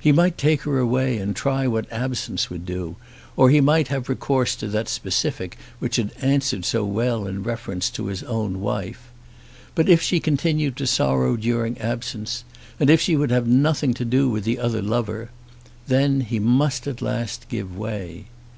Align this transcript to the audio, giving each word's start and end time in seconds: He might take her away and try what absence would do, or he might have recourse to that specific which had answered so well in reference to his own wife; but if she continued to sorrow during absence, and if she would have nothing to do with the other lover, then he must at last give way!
He 0.00 0.10
might 0.10 0.38
take 0.38 0.62
her 0.62 0.78
away 0.78 1.18
and 1.18 1.36
try 1.36 1.66
what 1.66 1.86
absence 1.92 2.48
would 2.48 2.64
do, 2.64 2.96
or 3.36 3.50
he 3.50 3.60
might 3.60 3.88
have 3.88 4.08
recourse 4.08 4.56
to 4.56 4.68
that 4.68 4.88
specific 4.88 5.58
which 5.80 5.96
had 5.96 6.12
answered 6.22 6.64
so 6.64 6.82
well 6.86 7.26
in 7.26 7.42
reference 7.42 7.90
to 7.90 8.06
his 8.06 8.22
own 8.22 8.60
wife; 8.62 9.10
but 9.74 9.86
if 9.86 10.00
she 10.00 10.18
continued 10.18 10.76
to 10.76 10.86
sorrow 10.86 11.36
during 11.36 11.76
absence, 11.76 12.42
and 12.80 12.88
if 12.88 13.02
she 13.02 13.16
would 13.18 13.30
have 13.30 13.46
nothing 13.46 13.92
to 13.92 14.06
do 14.06 14.30
with 14.30 14.44
the 14.44 14.58
other 14.58 14.80
lover, 14.80 15.28
then 15.88 16.22
he 16.22 16.38
must 16.38 16.86
at 16.86 17.02
last 17.02 17.46
give 17.50 17.76
way! 17.76 18.24